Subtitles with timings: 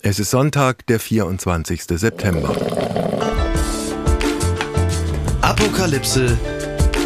[0.00, 1.82] Es ist Sonntag, der 24.
[1.82, 2.50] September.
[5.42, 6.38] Apokalypse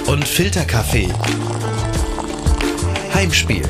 [0.09, 1.09] und Filterkaffee.
[3.15, 3.67] Heimspiel.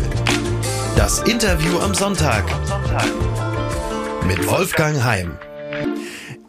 [0.97, 2.45] Das Interview am Sonntag.
[4.27, 5.39] Mit Wolfgang Heim.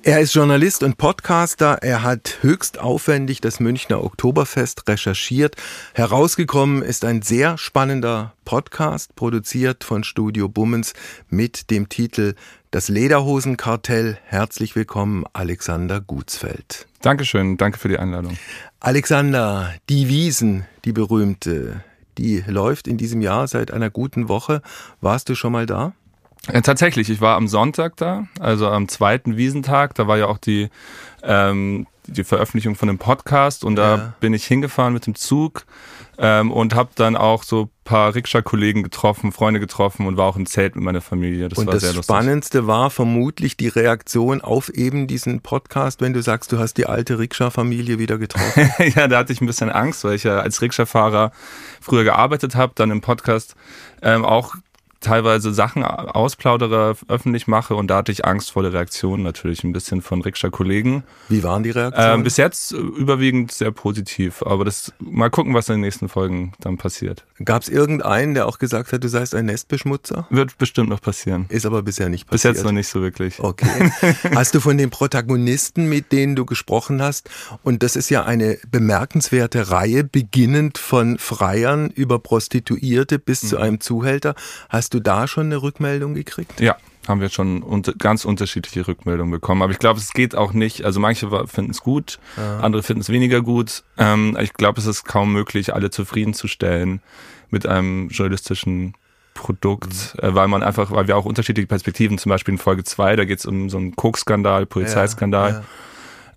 [0.02, 1.78] Er ist Journalist und Podcaster.
[1.82, 5.56] Er hat höchst aufwendig das Münchner Oktoberfest recherchiert.
[5.94, 10.94] Herausgekommen ist ein sehr spannender Podcast, produziert von Studio Bummens
[11.30, 12.34] mit dem Titel
[12.74, 14.18] Das Lederhosenkartell.
[14.26, 16.88] Herzlich willkommen, Alexander Gutsfeld.
[17.04, 18.36] Dankeschön, danke für die Einladung.
[18.80, 21.84] Alexander, die Wiesen, die berühmte,
[22.18, 24.64] die läuft in diesem Jahr seit einer guten Woche.
[25.02, 25.94] Warst du schon mal da?
[26.52, 30.40] Ja, tatsächlich, ich war am Sonntag da, also am zweiten Wiesentag, da war ja auch
[30.40, 30.70] die,
[31.22, 34.14] ähm, die Veröffentlichung von dem Podcast und da ja.
[34.20, 35.68] bin ich hingefahren mit dem Zug
[36.18, 40.46] ähm, und habe dann auch so paar Rikscha-Kollegen getroffen, Freunde getroffen und war auch im
[40.46, 41.50] Zelt mit meiner Familie.
[41.50, 42.06] Das und war das sehr lustig.
[42.06, 46.86] Spannendste war vermutlich die Reaktion auf eben diesen Podcast, wenn du sagst, du hast die
[46.86, 48.72] alte Rikscha-Familie wieder getroffen.
[48.96, 51.32] ja, da hatte ich ein bisschen Angst, weil ich ja als Rikscha-Fahrer
[51.82, 53.56] früher gearbeitet habe, dann im Podcast
[54.02, 54.56] ähm, auch
[55.04, 59.74] teilweise Sachen ausplaudere, öffentlich mache und da hatte ich Angst vor der Reaktion natürlich ein
[59.74, 61.04] bisschen von Rikscha-Kollegen.
[61.30, 62.20] Wie waren die Reaktionen?
[62.20, 66.54] Ähm, bis jetzt überwiegend sehr positiv, aber das mal gucken, was in den nächsten Folgen
[66.60, 67.26] dann passiert.
[67.44, 70.28] Gab es irgendeinen, der auch gesagt hat, du seist ein Nestbeschmutzer?
[70.30, 71.46] Wird bestimmt noch passieren.
[71.50, 72.54] Ist aber bisher nicht passiert.
[72.54, 73.40] Bis jetzt noch nicht so wirklich.
[73.40, 73.92] Okay.
[74.36, 77.30] hast du von den Protagonisten, mit denen du gesprochen hast,
[77.64, 83.48] und das ist ja eine bemerkenswerte Reihe, beginnend von Freiern über Prostituierte bis mhm.
[83.48, 84.36] zu einem Zuhälter,
[84.70, 86.60] hast du da schon eine Rückmeldung gekriegt?
[86.60, 86.78] Ja,
[87.08, 89.62] haben wir schon unter, ganz unterschiedliche Rückmeldungen bekommen.
[89.62, 90.86] Aber ich glaube, es geht auch nicht.
[90.86, 92.60] Also manche finden es gut, ja.
[92.60, 93.84] andere finden es weniger gut.
[93.98, 97.02] Ähm, ich glaube, es ist kaum möglich, alle zufriedenzustellen
[97.50, 98.94] mit einem journalistischen
[99.34, 100.30] Produkt, mhm.
[100.30, 103.26] äh, weil man einfach, weil wir auch unterschiedliche Perspektiven, zum Beispiel in Folge 2, da
[103.26, 105.50] geht es um so einen Koks-Skandal, Polizeiskandal.
[105.50, 105.64] Ja, ja.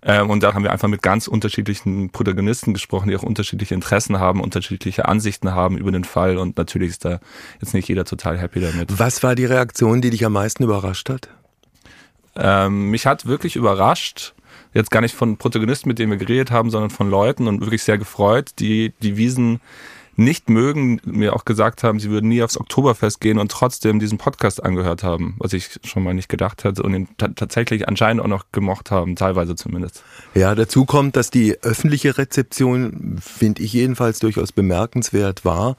[0.03, 4.19] Ähm, und da haben wir einfach mit ganz unterschiedlichen Protagonisten gesprochen, die auch unterschiedliche Interessen
[4.19, 6.37] haben, unterschiedliche Ansichten haben über den Fall.
[6.37, 7.19] Und natürlich ist da
[7.61, 8.99] jetzt nicht jeder total happy damit.
[8.99, 11.29] Was war die Reaktion, die dich am meisten überrascht hat?
[12.35, 14.33] Ähm, mich hat wirklich überrascht,
[14.73, 17.83] jetzt gar nicht von Protagonisten, mit denen wir geredet haben, sondern von Leuten und wirklich
[17.83, 19.59] sehr gefreut, die die Wiesen
[20.17, 24.17] nicht mögen, mir auch gesagt haben, sie würden nie aufs Oktoberfest gehen und trotzdem diesen
[24.17, 28.27] Podcast angehört haben, was ich schon mal nicht gedacht hätte und ihn tatsächlich anscheinend auch
[28.27, 30.03] noch gemocht haben, teilweise zumindest.
[30.33, 35.77] Ja, dazu kommt, dass die öffentliche Rezeption, finde ich jedenfalls durchaus bemerkenswert war.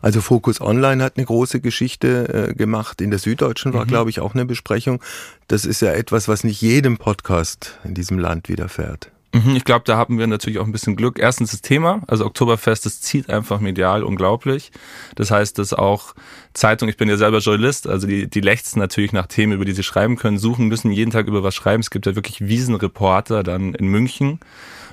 [0.00, 3.00] Also Focus Online hat eine große Geschichte äh, gemacht.
[3.00, 3.88] In der Süddeutschen war, mhm.
[3.88, 5.02] glaube ich, auch eine Besprechung.
[5.48, 9.10] Das ist ja etwas, was nicht jedem Podcast in diesem Land widerfährt.
[9.32, 11.18] Mhm, ich glaube, da haben wir natürlich auch ein bisschen Glück.
[11.18, 14.72] Erstens das Thema, also Oktoberfest, das zieht einfach medial unglaublich.
[15.14, 16.14] Das heißt, dass auch
[16.52, 19.72] Zeitungen, ich bin ja selber Journalist, also die, die lechzen natürlich nach Themen, über die
[19.72, 21.80] sie schreiben können, suchen müssen jeden Tag über was schreiben.
[21.80, 24.40] Es gibt ja wirklich Wiesenreporter dann in München.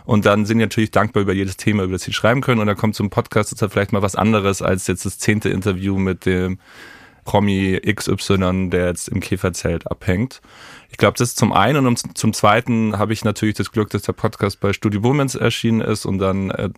[0.06, 2.62] Und dann sind die natürlich dankbar über jedes Thema, über das sie schreiben können.
[2.62, 5.50] Und dann kommt zum Podcast ist halt vielleicht mal was anderes als jetzt das zehnte
[5.50, 6.60] Interview mit dem
[7.28, 10.42] Promi XY, der jetzt im Käferzelt abhängt.
[10.90, 14.04] Ich glaube, das ist zum einen und zum zweiten habe ich natürlich das Glück, dass
[14.04, 16.70] der Podcast bei Studio Womans erschienen ist und dann äh,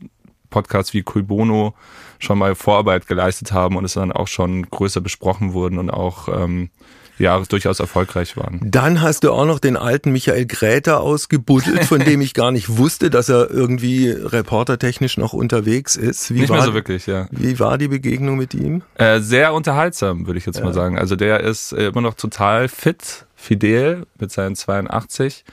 [0.50, 1.76] Podcasts wie Cui Bono
[2.18, 6.28] schon mal Vorarbeit geleistet haben und es dann auch schon größer besprochen wurden und auch
[6.28, 6.72] ähm,
[7.20, 8.60] ja, durchaus erfolgreich waren.
[8.64, 12.78] Dann hast du auch noch den alten Michael Gräter ausgebuddelt, von dem ich gar nicht
[12.78, 16.34] wusste, dass er irgendwie reportertechnisch noch unterwegs ist.
[16.34, 17.28] Wie nicht war, mehr so wirklich, ja.
[17.32, 18.82] Wie war die Begegnung mit ihm?
[18.96, 20.66] Äh, sehr unterhaltsam, würde ich jetzt ja.
[20.66, 20.98] mal sagen.
[20.98, 25.44] Also der ist äh, immer noch total fit, fidel mit seinen 82,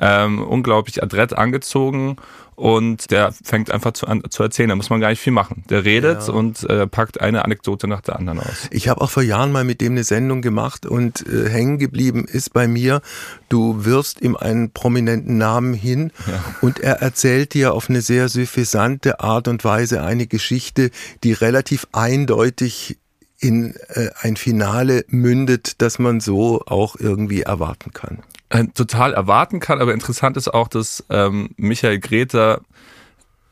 [0.00, 2.16] ähm, unglaublich adrett angezogen
[2.60, 4.68] und der fängt einfach zu, an, zu erzählen.
[4.68, 5.64] Da muss man gar nicht viel machen.
[5.70, 6.34] Der redet ja.
[6.34, 8.68] und äh, packt eine Anekdote nach der anderen aus.
[8.70, 12.26] Ich habe auch vor Jahren mal mit dem eine Sendung gemacht und äh, hängen geblieben
[12.26, 13.00] ist bei mir,
[13.48, 16.44] du wirfst ihm einen prominenten Namen hin ja.
[16.60, 20.90] und er erzählt dir auf eine sehr suffisante Art und Weise eine Geschichte,
[21.24, 22.98] die relativ eindeutig
[23.40, 28.18] in äh, ein Finale mündet, das man so auch irgendwie erwarten kann.
[28.50, 32.60] Äh, total erwarten kann, aber interessant ist auch, dass ähm, Michael Greta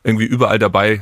[0.03, 1.01] irgendwie überall dabei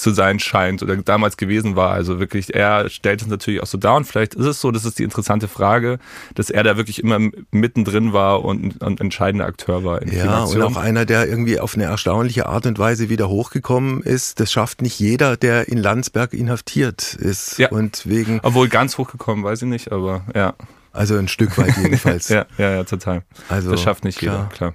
[0.00, 1.90] zu sein scheint oder damals gewesen war.
[1.90, 4.84] Also wirklich, er stellt es natürlich auch so dar und vielleicht ist es so, das
[4.84, 5.98] ist die interessante Frage,
[6.34, 7.18] dass er da wirklich immer
[7.50, 10.06] mittendrin war und ein entscheidender Akteur war.
[10.06, 14.40] Ja, und auch einer, der irgendwie auf eine erstaunliche Art und Weise wieder hochgekommen ist.
[14.40, 17.58] Das schafft nicht jeder, der in Landsberg inhaftiert ist.
[17.58, 17.70] Ja.
[17.70, 18.40] Und wegen.
[18.42, 20.54] Obwohl ganz hochgekommen, weiß ich nicht, aber ja.
[20.92, 22.28] Also ein Stück weit jedenfalls.
[22.30, 23.22] ja, ja, ja, total.
[23.50, 24.36] Also, das schafft nicht klar.
[24.36, 24.74] jeder, klar.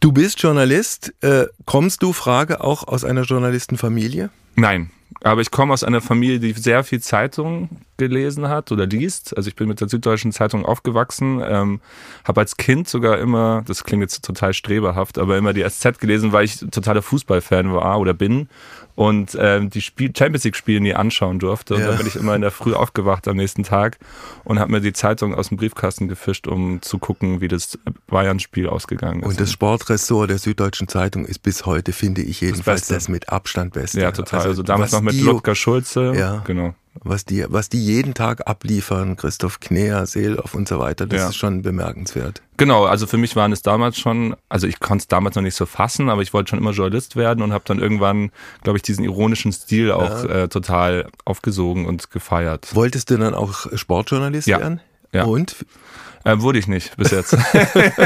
[0.00, 1.14] Du bist Journalist.
[1.22, 4.30] Äh, kommst du, Frage, auch aus einer Journalistenfamilie?
[4.54, 4.90] Nein,
[5.22, 9.36] aber ich komme aus einer Familie, die sehr viel Zeitung gelesen hat oder liest.
[9.36, 11.80] Also ich bin mit der Süddeutschen Zeitung aufgewachsen, ähm,
[12.24, 16.32] habe als Kind sogar immer, das klingt jetzt total streberhaft, aber immer die SZ gelesen,
[16.32, 18.48] weil ich totaler Fußballfan war oder bin
[18.96, 21.74] und ähm, die Spiel Champions League Spiele nie anschauen durfte.
[21.74, 21.88] Und ja.
[21.88, 23.98] dann bin ich immer in der Früh aufgewacht am nächsten Tag
[24.42, 27.78] und habe mir die Zeitung aus dem Briefkasten gefischt, um zu gucken, wie das
[28.08, 29.28] Bayern-Spiel ausgegangen ist.
[29.28, 33.28] Und das Sportressort der Süddeutschen Zeitung ist bis heute, finde ich jedenfalls, das, das mit
[33.28, 34.00] Abstand beste.
[34.00, 34.40] Ja, total.
[34.40, 36.14] Also, also damals noch mit Ludger Schulze.
[36.16, 36.42] Ja.
[36.46, 41.20] Genau was die, was die jeden Tag abliefern, Christoph Kneer, Seeloff und so weiter, das
[41.20, 41.28] ja.
[41.28, 42.42] ist schon bemerkenswert.
[42.56, 45.54] Genau, also für mich waren es damals schon, also ich konnte es damals noch nicht
[45.54, 48.30] so fassen, aber ich wollte schon immer Journalist werden und habe dann irgendwann,
[48.62, 50.30] glaube ich, diesen ironischen Stil auch ja.
[50.30, 52.74] äh, total aufgesogen und gefeiert.
[52.74, 54.58] Wolltest du dann auch Sportjournalist ja.
[54.58, 54.80] werden?
[55.12, 55.24] Ja.
[55.24, 55.56] Und
[56.26, 57.36] äh, wurde ich nicht bis jetzt.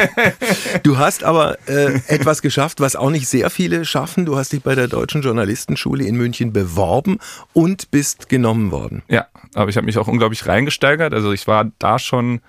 [0.83, 4.27] du hast aber äh, etwas geschafft, was auch nicht sehr viele schaffen.
[4.27, 7.19] Du hast dich bei der Deutschen Journalistenschule in München beworben
[7.55, 9.03] und bist genommen worden.
[9.09, 11.15] Ja, aber ich habe mich auch unglaublich reingesteigert.
[11.15, 12.41] Also ich war da schon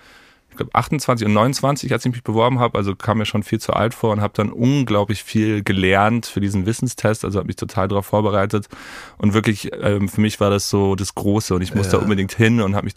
[0.50, 3.58] ich glaube 28 und 29, als ich mich beworben habe, also kam mir schon viel
[3.58, 7.56] zu alt vor und habe dann unglaublich viel gelernt für diesen Wissenstest, also habe mich
[7.56, 8.68] total darauf vorbereitet
[9.16, 11.98] und wirklich ähm, für mich war das so das Große und ich musste ja.
[12.00, 12.92] da unbedingt hin und habe mich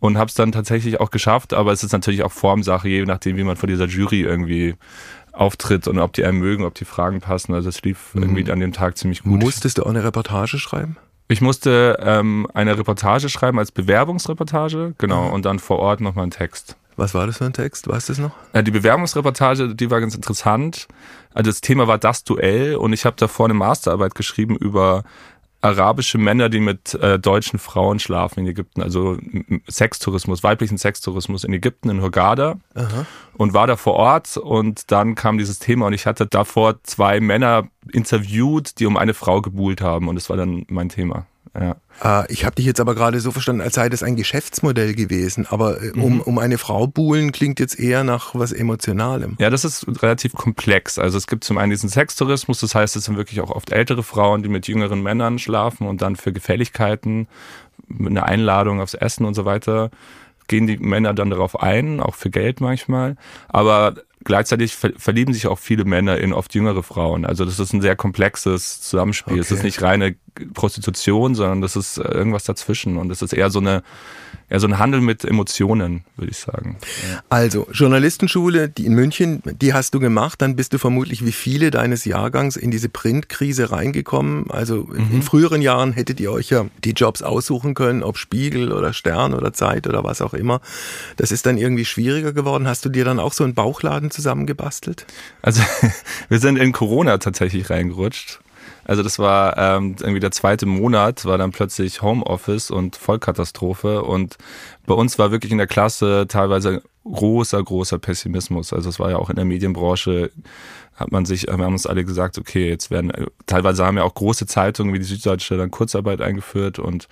[0.00, 3.36] und habe es dann tatsächlich auch geschafft, aber es ist natürlich auch Formsache, je nachdem,
[3.36, 4.74] wie man vor dieser Jury irgendwie
[5.32, 7.54] auftritt und ob die einem mögen, ob die Fragen passen.
[7.54, 8.22] Also es lief mhm.
[8.22, 9.42] irgendwie an dem Tag ziemlich gut.
[9.42, 10.96] Musstest du auch eine Reportage schreiben?
[11.28, 15.34] Ich musste ähm, eine Reportage schreiben als Bewerbungsreportage, genau, mhm.
[15.34, 16.76] und dann vor Ort nochmal einen Text.
[16.96, 17.86] Was war das für ein Text?
[17.86, 18.32] Weißt du es noch?
[18.54, 20.88] Äh, die Bewerbungsreportage, die war ganz interessant.
[21.32, 25.04] Also das Thema war das Duell und ich habe davor eine Masterarbeit geschrieben über
[25.60, 29.18] arabische Männer, die mit äh, deutschen Frauen schlafen in Ägypten, also
[29.66, 33.06] Sextourismus, weiblichen Sextourismus in Ägypten, in Hurghada Aha.
[33.36, 37.20] und war da vor Ort und dann kam dieses Thema und ich hatte davor zwei
[37.20, 41.26] Männer interviewt, die um eine Frau gebuhlt haben und das war dann mein Thema.
[41.58, 41.76] Ja.
[42.22, 45.46] Äh, ich habe dich jetzt aber gerade so verstanden, als sei das ein Geschäftsmodell gewesen.
[45.48, 46.20] Aber äh, um, mhm.
[46.22, 49.36] um eine Frau buhlen klingt jetzt eher nach was Emotionalem.
[49.38, 50.98] Ja, das ist relativ komplex.
[50.98, 54.02] Also es gibt zum einen diesen Sextourismus, das heißt, es sind wirklich auch oft ältere
[54.02, 57.28] Frauen, die mit jüngeren Männern schlafen und dann für Gefälligkeiten,
[57.86, 59.90] mit einer Einladung aufs Essen und so weiter
[60.48, 63.16] gehen die Männer dann darauf ein, auch für Geld manchmal.
[63.48, 67.24] Aber gleichzeitig verlieben sich auch viele Männer in oft jüngere Frauen.
[67.24, 69.34] Also das ist ein sehr komplexes Zusammenspiel.
[69.34, 69.40] Okay.
[69.40, 70.16] Es ist nicht reine
[70.54, 72.96] Prostitution, sondern das ist äh, irgendwas dazwischen.
[72.96, 73.82] Und es ist eher so eine
[74.50, 76.78] ja, so ein Handel mit Emotionen, würde ich sagen.
[77.28, 81.70] Also, Journalistenschule, die in München, die hast du gemacht, dann bist du vermutlich wie viele
[81.70, 84.50] deines Jahrgangs in diese Printkrise reingekommen.
[84.50, 85.10] Also mhm.
[85.12, 89.34] in früheren Jahren hättet ihr euch ja die Jobs aussuchen können, ob Spiegel oder Stern
[89.34, 90.62] oder Zeit oder was auch immer.
[91.16, 92.66] Das ist dann irgendwie schwieriger geworden.
[92.66, 95.04] Hast du dir dann auch so einen Bauchladen zusammengebastelt?
[95.42, 95.62] Also,
[96.30, 98.40] wir sind in Corona tatsächlich reingerutscht.
[98.88, 104.02] Also das war ähm, irgendwie der zweite Monat, war dann plötzlich Homeoffice und Vollkatastrophe.
[104.02, 104.38] Und
[104.86, 108.72] bei uns war wirklich in der Klasse teilweise großer, großer Pessimismus.
[108.72, 110.30] Also es war ja auch in der Medienbranche,
[110.96, 113.12] hat man sich, wir haben uns alle gesagt, okay, jetzt werden,
[113.44, 117.08] teilweise haben ja auch große Zeitungen wie die Süddeutsche dann Kurzarbeit eingeführt und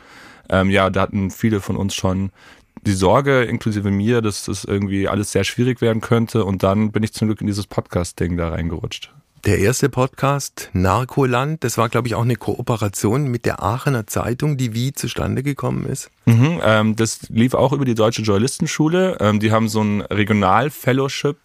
[0.49, 2.31] ähm, ja, da hatten viele von uns schon
[2.87, 6.45] die Sorge, inklusive mir, dass das irgendwie alles sehr schwierig werden könnte.
[6.45, 9.13] Und dann bin ich zum Glück in dieses Podcast-Ding da reingerutscht.
[9.47, 14.57] Der erste Podcast, Narkoland, das war, glaube ich, auch eine Kooperation mit der Aachener Zeitung,
[14.57, 16.11] die wie zustande gekommen ist.
[16.25, 19.19] Mhm, ähm, das lief auch über die Deutsche Journalistenschule.
[19.21, 21.37] Ähm, die haben so ein Regional-Fellowship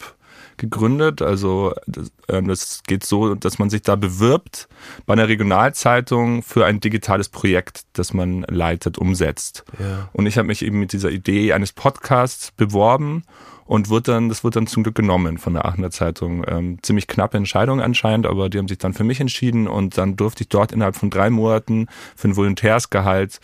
[0.56, 1.22] gegründet.
[1.22, 4.68] Also das, ähm, das geht so, dass man sich da bewirbt
[5.06, 9.64] bei einer Regionalzeitung für ein digitales Projekt, das man leitet, umsetzt.
[9.78, 10.08] Ja.
[10.12, 13.24] Und ich habe mich eben mit dieser Idee eines Podcasts beworben
[13.64, 16.44] und wird dann, das wird dann zum Glück genommen von der Aachener Zeitung.
[16.46, 20.16] Ähm, ziemlich knappe Entscheidung anscheinend, aber die haben sich dann für mich entschieden und dann
[20.16, 23.40] durfte ich dort innerhalb von drei Monaten für ein Volontärsgehalt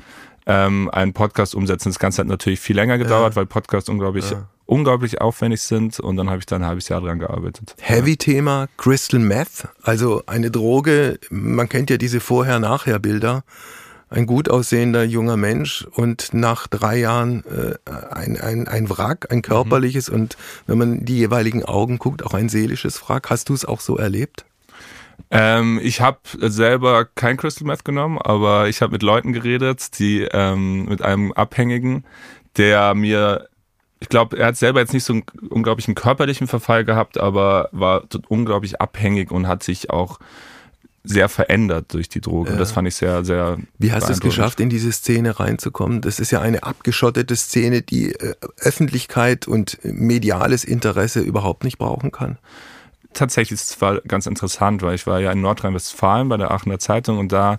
[0.46, 1.90] ähm, einen Podcast umsetzen.
[1.90, 3.36] Das Ganze hat natürlich viel länger gedauert, ja.
[3.36, 4.48] weil Podcasts unglaublich ja.
[4.68, 7.74] Unglaublich aufwendig sind und dann habe ich da ein halbes Jahr dran gearbeitet.
[7.80, 13.44] Heavy-Thema Crystal Meth, also eine Droge, man kennt ja diese Vorher-Nachher-Bilder
[14.10, 19.42] ein gut aussehender junger Mensch und nach drei Jahren äh, ein, ein, ein Wrack, ein
[19.42, 20.14] körperliches mhm.
[20.14, 23.30] und wenn man die jeweiligen Augen guckt, auch ein seelisches Wrack.
[23.30, 24.44] Hast du es auch so erlebt?
[25.30, 30.22] Ähm, ich habe selber kein Crystal Meth genommen, aber ich habe mit Leuten geredet, die
[30.22, 32.04] ähm, mit einem Abhängigen,
[32.56, 33.48] der mir
[34.00, 38.04] ich glaube, er hat selber jetzt nicht so einen unglaublichen körperlichen Verfall gehabt, aber war
[38.28, 40.18] unglaublich abhängig und hat sich auch
[41.04, 42.48] sehr verändert durch die Droge.
[42.48, 42.52] Ja.
[42.54, 43.58] Und das fand ich sehr, sehr.
[43.78, 46.00] Wie hast du es geschafft, in diese Szene reinzukommen?
[46.00, 52.12] Das ist ja eine abgeschottete Szene, die äh, Öffentlichkeit und mediales Interesse überhaupt nicht brauchen
[52.12, 52.38] kann.
[53.14, 56.78] Tatsächlich ist es war ganz interessant, weil ich war ja in Nordrhein-Westfalen bei der Aachener
[56.78, 57.58] Zeitung und da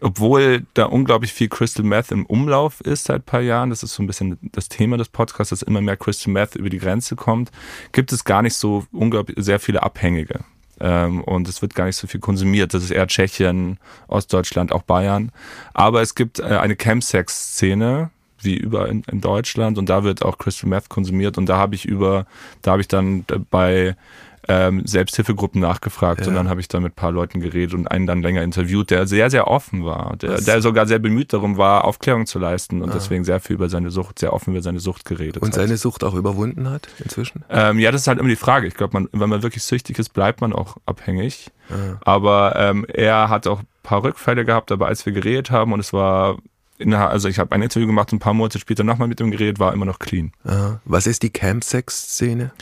[0.00, 3.94] obwohl da unglaublich viel Crystal Meth im Umlauf ist seit ein paar Jahren, das ist
[3.94, 7.16] so ein bisschen das Thema des Podcasts, dass immer mehr Crystal Meth über die Grenze
[7.16, 7.50] kommt,
[7.92, 10.40] gibt es gar nicht so unglaublich sehr viele Abhängige.
[10.80, 12.74] Ähm, und es wird gar nicht so viel konsumiert.
[12.74, 15.30] Das ist eher Tschechien, Ostdeutschland, auch Bayern.
[15.72, 18.10] Aber es gibt äh, eine Chemsex-Szene,
[18.40, 21.74] wie überall in, in, Deutschland und da wird auch Crystal Meth konsumiert und da habe
[21.74, 22.26] ich über,
[22.62, 23.96] da habe ich dann bei
[24.48, 26.28] ähm, Selbsthilfegruppen nachgefragt ja.
[26.28, 28.90] und dann habe ich da mit ein paar Leuten geredet und einen dann länger interviewt,
[28.90, 32.82] der sehr, sehr offen war, der, der sogar sehr bemüht darum war, Aufklärung zu leisten
[32.82, 32.94] und ah.
[32.94, 36.04] deswegen sehr viel über seine Sucht, sehr offen über seine Sucht geredet Und seine Sucht
[36.04, 37.44] auch überwunden hat inzwischen?
[37.48, 38.66] Ähm, ja, das ist halt immer die Frage.
[38.66, 41.50] Ich glaube, man, wenn man wirklich süchtig ist, bleibt man auch abhängig.
[41.70, 41.98] Ah.
[42.02, 45.80] Aber ähm, er hat auch ein paar Rückfälle gehabt, aber als wir geredet haben und
[45.80, 46.36] es war
[46.80, 49.58] also ich habe ein Interview gemacht und ein paar Monate später nochmal mit ihm geredet,
[49.58, 50.32] war immer noch clean.
[50.44, 50.80] Aha.
[50.84, 52.52] Was ist die Campsex-Szene?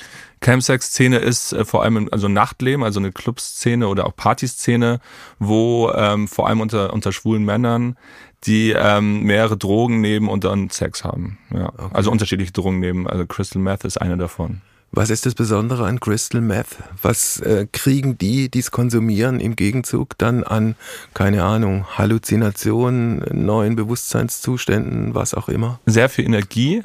[0.41, 5.01] Campsex-Szene ist äh, vor allem also Nachtleben, also eine Clubszene oder auch Partyszene,
[5.39, 7.97] wo ähm, vor allem unter, unter schwulen Männern
[8.45, 11.39] die ähm, mehrere Drogen nehmen und dann Sex haben.
[11.55, 11.69] Ja.
[11.69, 11.91] Okay.
[11.93, 13.07] Also unterschiedliche Drogen nehmen.
[13.07, 14.63] Also Crystal Meth ist eine davon.
[14.95, 16.77] Was ist das Besondere an Crystal Meth?
[17.01, 20.75] Was äh, kriegen die, die es konsumieren, im Gegenzug dann an,
[21.15, 25.81] keine Ahnung, Halluzinationen, neuen Bewusstseinszuständen, was auch immer?
[25.87, 26.83] Sehr viel Energie.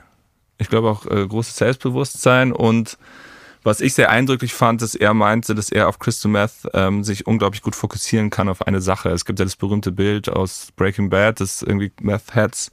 [0.57, 2.97] Ich glaube auch äh, großes Selbstbewusstsein und
[3.67, 7.27] was ich sehr eindrücklich fand, ist, er meinte, dass er auf Crystal Meth ähm, sich
[7.27, 9.09] unglaublich gut fokussieren kann auf eine Sache.
[9.09, 12.71] Es gibt ja das berühmte Bild aus Breaking Bad, dass irgendwie Meth Heads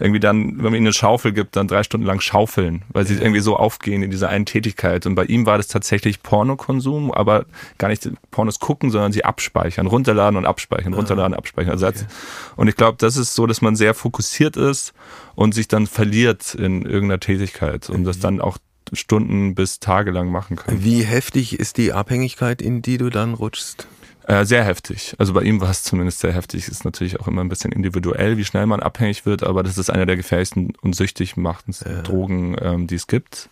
[0.00, 3.14] irgendwie dann, wenn man ihnen eine Schaufel gibt, dann drei Stunden lang schaufeln, weil sie
[3.14, 5.06] irgendwie so aufgehen in dieser einen Tätigkeit.
[5.06, 7.46] Und bei ihm war das tatsächlich Pornokonsum, aber
[7.78, 11.74] gar nicht Pornos gucken, sondern sie abspeichern, runterladen und abspeichern, runterladen, abspeichern.
[11.74, 12.04] Also okay.
[12.56, 14.92] Und ich glaube, das ist so, dass man sehr fokussiert ist
[15.36, 18.58] und sich dann verliert in irgendeiner Tätigkeit und das dann auch
[18.92, 20.84] Stunden bis Tage lang machen kann.
[20.84, 23.86] Wie heftig ist die Abhängigkeit, in die du dann rutschst?
[24.26, 25.14] Äh, sehr heftig.
[25.18, 26.68] Also bei ihm war es zumindest sehr heftig.
[26.68, 29.90] Ist natürlich auch immer ein bisschen individuell, wie schnell man abhängig wird, aber das ist
[29.90, 32.02] einer der gefährlichsten und süchtig machendsten ja.
[32.02, 33.48] Drogen, ähm, die es gibt.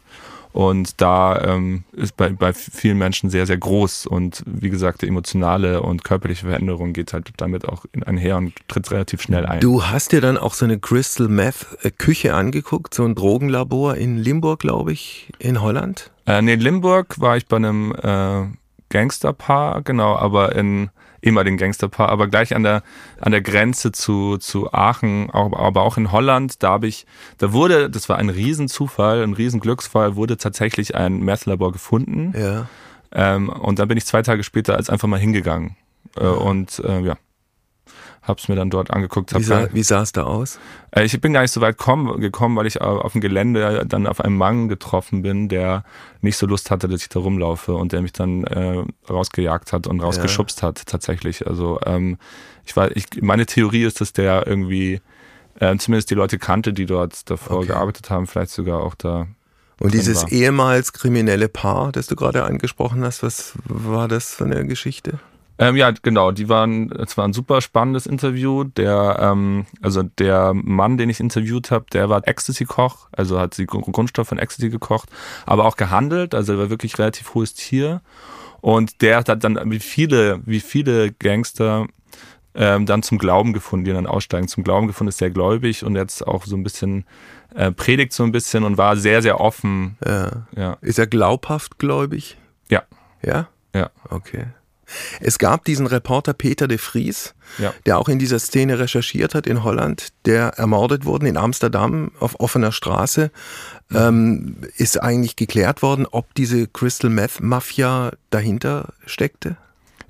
[0.53, 4.07] Und da ähm, ist bei, bei vielen Menschen sehr, sehr groß.
[4.07, 8.91] Und wie gesagt, die emotionale und körperliche Veränderung geht halt damit auch einher und tritt
[8.91, 9.61] relativ schnell ein.
[9.61, 13.97] Du hast dir dann auch so eine Crystal Meth äh, Küche angeguckt, so ein Drogenlabor
[13.97, 16.11] in Limburg, glaube ich, in Holland?
[16.27, 18.47] Äh, nee, in Limburg war ich bei einem äh,
[18.89, 20.91] Gangsterpaar, genau, aber in
[21.23, 22.83] ehemaligen Gangsterpaar, aber gleich an der,
[23.21, 27.07] an der Grenze zu, zu Aachen, aber auch in Holland, da habe ich,
[27.39, 32.35] da wurde, das war ein Riesenzufall, ein Riesenglücksfall, wurde tatsächlich ein Meth-Labor gefunden.
[32.37, 32.67] Ja.
[33.13, 35.77] Ähm, und dann bin ich zwei Tage später als einfach mal hingegangen.
[36.17, 37.17] Äh, und äh, ja,
[38.23, 39.35] hab's mir dann dort angeguckt.
[39.35, 40.59] Wie sah, wie sah es da aus?
[40.91, 44.07] Äh, ich bin gar nicht so weit komm, gekommen, weil ich auf dem Gelände dann
[44.07, 45.85] auf einen Mann getroffen bin, der
[46.21, 49.87] nicht so Lust hatte, dass ich da rumlaufe und der mich dann äh, rausgejagt hat
[49.87, 50.69] und rausgeschubst ja.
[50.69, 51.47] hat tatsächlich.
[51.47, 52.19] Also ähm,
[52.65, 55.01] ich war, ich, meine Theorie ist, dass der irgendwie
[55.59, 57.69] äh, zumindest die Leute kannte, die dort davor okay.
[57.69, 59.27] gearbeitet haben, vielleicht sogar auch da
[59.81, 60.33] und dieses war.
[60.33, 65.19] ehemals kriminelle Paar, das du gerade angesprochen hast, was war das für eine Geschichte?
[65.61, 66.33] Ähm, ja, genau.
[66.33, 68.65] Die waren, es war ein super spannendes Interview.
[68.65, 73.67] Der, ähm, also der Mann, den ich interviewt habe, der war Ecstasy-Koch, also hat die
[73.67, 75.11] Grundstoff von Ecstasy gekocht,
[75.45, 76.35] aber auch gehandelt.
[76.35, 78.01] Also er war wirklich relativ hohes Tier.
[78.63, 81.87] Und der hat dann wie viele, wie viele Gangster
[82.55, 84.49] ähm, dann zum Glauben gefunden, die dann aussteigen.
[84.49, 87.05] Zum Glauben gefunden ist sehr gläubig und jetzt auch so ein bisschen
[87.55, 89.99] äh, predigt so ein bisschen und war sehr, sehr offen.
[90.07, 90.47] Ja.
[90.57, 90.79] ja.
[90.81, 92.39] Ist er glaubhaft gläubig?
[92.71, 92.83] Ja.
[93.23, 93.49] Ja?
[93.75, 93.91] Ja.
[94.09, 94.47] Okay.
[95.21, 97.73] Es gab diesen Reporter Peter de Vries, ja.
[97.87, 102.39] der auch in dieser Szene recherchiert hat in Holland, der ermordet wurde in Amsterdam auf
[102.41, 103.31] offener Straße.
[103.93, 109.57] Ähm, ist eigentlich geklärt worden, ob diese Crystal Meth Mafia dahinter steckte?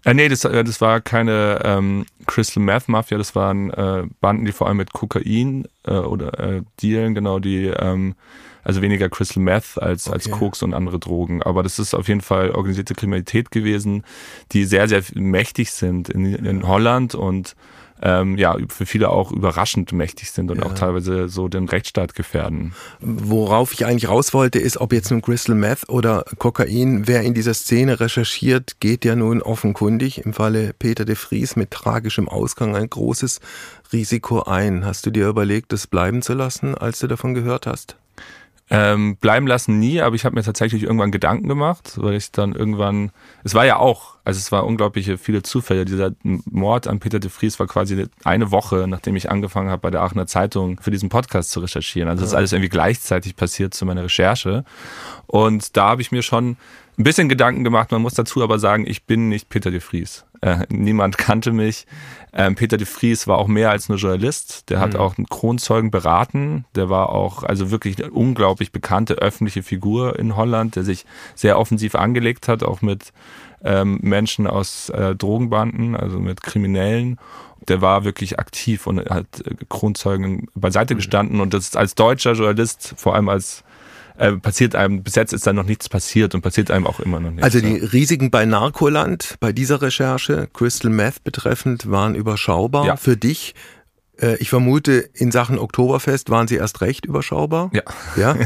[0.04, 4.44] Äh, nee, das, äh, das war keine ähm, Crystal Meth Mafia, das waren äh, Banden,
[4.44, 8.14] die vor allem mit Kokain äh, oder äh, dealen, genau, die ähm,
[8.62, 10.14] also weniger Crystal Meth als, okay.
[10.14, 11.42] als Koks und andere Drogen.
[11.42, 14.04] Aber das ist auf jeden Fall organisierte Kriminalität gewesen,
[14.52, 17.56] die sehr, sehr mächtig sind in, in Holland und
[18.02, 20.66] ähm, ja, für viele auch überraschend mächtig sind und ja.
[20.66, 22.74] auch teilweise so den Rechtsstaat gefährden.
[23.00, 27.34] Worauf ich eigentlich raus wollte, ist, ob jetzt nun Crystal Meth oder Kokain, wer in
[27.34, 32.76] dieser Szene recherchiert, geht ja nun offenkundig im Falle Peter de Vries mit tragischem Ausgang
[32.76, 33.40] ein großes
[33.92, 34.84] Risiko ein.
[34.84, 37.96] Hast du dir überlegt, das bleiben zu lassen, als du davon gehört hast?
[38.72, 42.54] Ähm, bleiben lassen nie, aber ich habe mir tatsächlich irgendwann Gedanken gemacht, weil ich dann
[42.54, 43.10] irgendwann,
[43.42, 45.84] es war ja auch, also es war unglaubliche viele Zufälle.
[45.84, 49.90] Dieser Mord an Peter de Vries war quasi eine Woche, nachdem ich angefangen habe, bei
[49.90, 52.08] der Aachener Zeitung für diesen Podcast zu recherchieren.
[52.08, 54.64] Also das ist alles irgendwie gleichzeitig passiert zu meiner Recherche.
[55.26, 56.56] Und da habe ich mir schon
[57.00, 57.90] ein bisschen Gedanken gemacht.
[57.92, 60.26] Man muss dazu aber sagen, ich bin nicht Peter de Vries.
[60.42, 61.86] Äh, niemand kannte mich.
[62.34, 64.68] Ähm, Peter de Vries war auch mehr als nur Journalist.
[64.68, 65.00] Der hat mhm.
[65.00, 66.66] auch einen Kronzeugen beraten.
[66.74, 71.58] Der war auch also wirklich eine unglaublich bekannte öffentliche Figur in Holland, der sich sehr
[71.58, 73.14] offensiv angelegt hat, auch mit
[73.64, 77.18] ähm, Menschen aus äh, Drogenbanden, also mit Kriminellen
[77.68, 80.98] der war wirklich aktiv und hat äh, Kronzeugen beiseite mhm.
[80.98, 83.64] gestanden und das als deutscher Journalist, vor allem als
[84.20, 87.20] äh, passiert einem, bis jetzt ist da noch nichts passiert und passiert einem auch immer
[87.20, 87.42] noch nichts.
[87.42, 92.84] Also die Risiken bei Narkoland, bei dieser Recherche, Crystal Meth betreffend, waren überschaubar.
[92.86, 92.96] Ja.
[92.96, 93.54] Für dich
[94.38, 97.70] ich vermute, in Sachen Oktoberfest waren sie erst recht überschaubar.
[97.72, 97.82] Ja.
[98.16, 98.36] ja?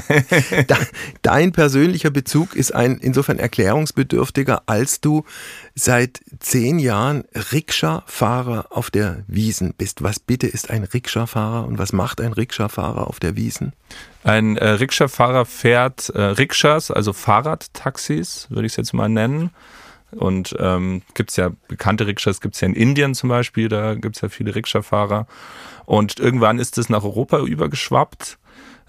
[1.22, 5.24] Dein persönlicher Bezug ist ein insofern erklärungsbedürftiger, als du
[5.74, 10.02] seit zehn Jahren Rikscha-Fahrer auf der Wiesen bist.
[10.02, 13.72] Was bitte ist ein Rikscha-Fahrer und was macht ein Rikscha-Fahrer auf der Wiesen?
[14.22, 19.50] Ein äh, Rikscha-Fahrer fährt äh, Rikschas, also Fahrradtaxis, würde ich es jetzt mal nennen.
[20.16, 23.94] Und ähm, gibt es ja bekannte Rikschas, gibt es ja in Indien zum Beispiel, da
[23.94, 25.26] gibt es ja viele Rikscha-Fahrer.
[25.84, 28.38] Und irgendwann ist es nach Europa übergeschwappt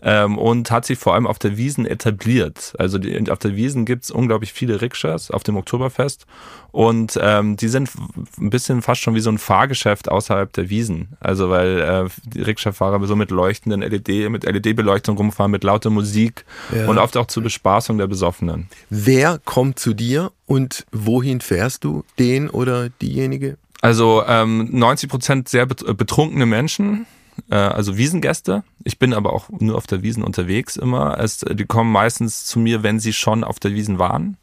[0.06, 2.74] ähm, und hat sich vor allem auf der Wiesen etabliert.
[2.78, 6.28] Also die, auf der Wiesen gibt's unglaublich viele Rikschas auf dem Oktoberfest
[6.72, 7.90] und ähm, die sind
[8.38, 11.10] ein bisschen fast schon wie so ein Fahrgeschäft außerhalb der Wiesen.
[11.20, 16.46] Also weil äh, die Rikscha-Fahrer so mit leuchtenden LED, mit LED-Beleuchtung rumfahren, mit lauter Musik
[16.74, 16.88] ja.
[16.88, 18.70] und oft auch zur Bespaßung der Besoffenen.
[18.92, 22.04] Wer kommt zu dir und wohin fährst du?
[22.20, 23.58] Den oder diejenige?
[23.82, 27.06] Also ähm, 90 Prozent sehr betrunkene Menschen,
[27.50, 28.64] äh, also Wiesengäste.
[28.84, 31.18] Ich bin aber auch nur auf der Wiesen unterwegs immer.
[31.20, 34.38] Es, die kommen meistens zu mir, wenn sie schon auf der Wiesen waren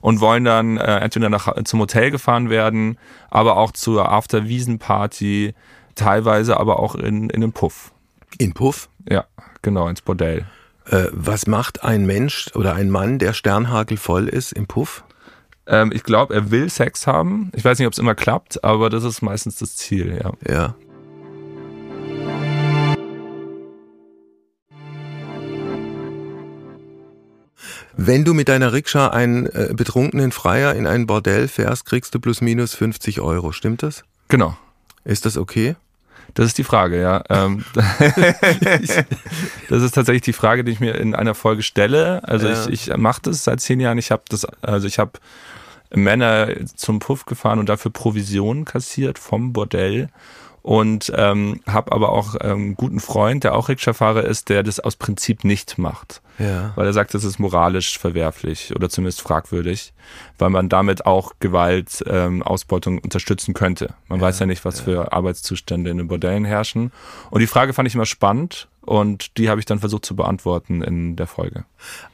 [0.00, 2.98] und wollen dann äh, entweder nach, zum Hotel gefahren werden,
[3.30, 5.54] aber auch zur After-Wiesen-Party,
[5.94, 7.92] teilweise aber auch in, in den Puff.
[8.38, 8.88] In Puff?
[9.08, 9.24] Ja,
[9.62, 10.44] genau, ins Bordell.
[10.86, 15.04] Äh, was macht ein Mensch oder ein Mann, der sternhagelvoll ist, im Puff?
[15.66, 17.50] Ähm, ich glaube, er will Sex haben.
[17.54, 20.32] Ich weiß nicht, ob es immer klappt, aber das ist meistens das Ziel, ja.
[20.52, 20.74] Ja.
[27.96, 32.20] Wenn du mit deiner Rikscha einen äh, betrunkenen Freier in ein Bordell fährst, kriegst du
[32.20, 33.52] plus minus 50 Euro.
[33.52, 34.04] Stimmt das?
[34.28, 34.56] Genau.
[35.04, 35.76] Ist das okay?
[36.34, 37.22] Das ist die Frage, ja.
[37.28, 37.64] Ähm,
[39.68, 42.26] das ist tatsächlich die Frage, die ich mir in einer Folge stelle.
[42.26, 42.66] Also ja.
[42.68, 43.98] ich, ich mache das seit zehn Jahren.
[43.98, 45.12] Ich habe das, also ich habe
[45.94, 50.08] Männer zum Puff gefahren und dafür Provisionen kassiert vom Bordell
[50.64, 54.80] und ähm, habe aber auch einen ähm, guten Freund, der auch Rikscha-Fahrer ist, der das
[54.80, 56.22] aus Prinzip nicht macht.
[56.38, 56.72] Ja.
[56.74, 59.92] Weil er sagt, das ist moralisch verwerflich oder zumindest fragwürdig,
[60.38, 63.92] weil man damit auch Gewalt, ähm, Ausbeutung unterstützen könnte.
[64.08, 64.84] Man ja, weiß ja nicht, was ja.
[64.84, 66.92] für Arbeitszustände in den Bordellen herrschen.
[67.28, 70.82] Und die Frage fand ich immer spannend und die habe ich dann versucht zu beantworten
[70.82, 71.64] in der Folge.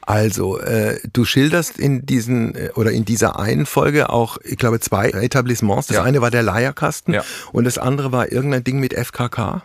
[0.02, 4.80] Also, äh, du schilderst in diesen äh, oder in dieser einen Folge auch, ich glaube,
[4.80, 5.88] zwei Etablissements.
[5.88, 6.02] Das ja.
[6.02, 7.24] eine war der Leierkasten ja.
[7.52, 9.62] und das andere war irgendein Ding mit FKK.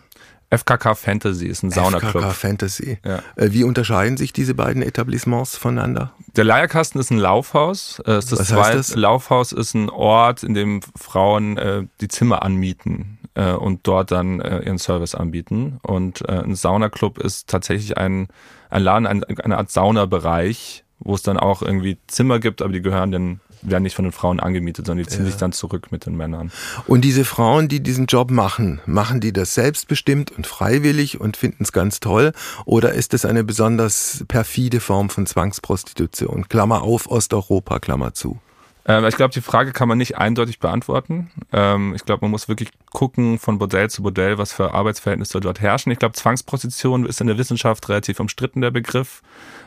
[0.51, 2.11] FKK Fantasy ist ein Saunaclub.
[2.11, 2.97] FKK Fantasy.
[3.03, 3.21] Ja.
[3.35, 6.13] Äh, wie unterscheiden sich diese beiden Etablissements voneinander?
[6.35, 7.99] Der Leierkasten ist ein Laufhaus.
[7.99, 8.95] Äh, das Was heißt das?
[8.95, 14.61] Laufhaus ist ein Ort, in dem Frauen die Zimmer anmieten äh, und dort dann äh,
[14.61, 15.79] ihren Service anbieten.
[15.83, 18.27] Und äh, ein Saunaclub ist tatsächlich ein,
[18.69, 22.81] ein Laden, ein, eine Art Saunabereich, wo es dann auch irgendwie Zimmer gibt, aber die
[22.81, 25.31] gehören dann werden nicht von den Frauen angemietet, sondern die ziehen ja.
[25.31, 26.51] sich dann zurück mit den Männern.
[26.87, 31.63] Und diese Frauen, die diesen Job machen, machen die das selbstbestimmt und freiwillig und finden
[31.63, 32.31] es ganz toll?
[32.65, 36.47] Oder ist es eine besonders perfide Form von Zwangsprostitution?
[36.47, 38.39] Klammer auf, Osteuropa, Klammer zu.
[38.87, 41.31] Ähm, ich glaube, die Frage kann man nicht eindeutig beantworten.
[41.51, 45.59] Ähm, ich glaube, man muss wirklich gucken von Bordell zu Bordell, was für Arbeitsverhältnisse dort
[45.59, 45.91] herrschen.
[45.91, 49.21] Ich glaube, Zwangsprostitution ist in der Wissenschaft relativ umstritten, der Begriff,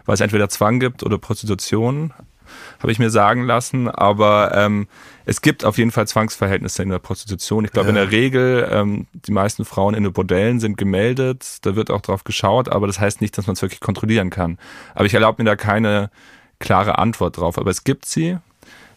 [0.06, 2.12] weil es entweder Zwang gibt oder Prostitution,
[2.80, 3.88] habe ich mir sagen lassen.
[3.88, 4.86] Aber ähm,
[5.26, 7.64] es gibt auf jeden Fall Zwangsverhältnisse in der Prostitution.
[7.64, 7.90] Ich glaube, ja.
[7.90, 12.00] in der Regel, ähm, die meisten Frauen in den Bordellen sind gemeldet, da wird auch
[12.00, 14.58] drauf geschaut, aber das heißt nicht, dass man es wirklich kontrollieren kann.
[14.94, 16.10] Aber ich erlaube mir da keine
[16.60, 17.58] klare Antwort drauf.
[17.58, 18.38] Aber es gibt sie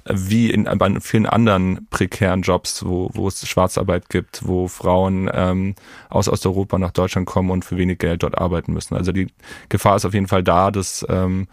[0.06, 5.76] wie in bei vielen anderen prekären Jobs, wo, wo es Schwarzarbeit gibt, wo Frauen ähm,
[6.10, 8.96] aus Osteuropa nach Deutschland kommen und für wenig Geld dort arbeiten müssen.
[8.96, 9.28] Also die
[9.70, 11.48] Gefahr ist auf jeden Fall da, dass ähm,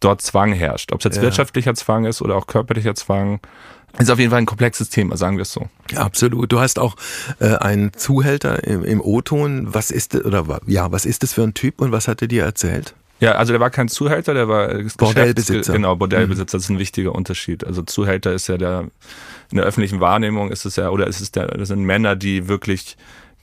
[0.00, 0.92] dort Zwang herrscht.
[0.92, 1.22] Ob es jetzt ja.
[1.22, 3.40] wirtschaftlicher Zwang ist oder auch körperlicher Zwang,
[3.98, 5.66] ist auf jeden Fall ein komplexes Thema, sagen wir es so.
[5.90, 6.52] Ja, absolut.
[6.52, 6.94] Du hast auch
[7.40, 9.74] äh, einen Zuhälter im, im O-Ton.
[9.74, 12.44] Was ist oder ja, was ist das für ein Typ und was hat er dir
[12.44, 12.94] erzählt?
[13.20, 15.72] Ja, also der war kein Zuhälter, der war Bordellbesitzer.
[15.72, 16.58] Genau, Bordellbesitzer, mhm.
[16.58, 17.64] das ist ein wichtiger Unterschied.
[17.64, 18.88] Also Zuhälter ist ja der,
[19.50, 22.48] in der öffentlichen Wahrnehmung ist es ja, oder ist es der, das sind Männer, die
[22.48, 22.96] wirklich